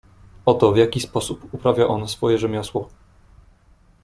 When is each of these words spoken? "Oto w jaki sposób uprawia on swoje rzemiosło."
"Oto 0.45 0.71
w 0.71 0.77
jaki 0.77 0.99
sposób 0.99 1.53
uprawia 1.53 1.87
on 1.87 2.07
swoje 2.07 2.37
rzemiosło." 2.37 2.89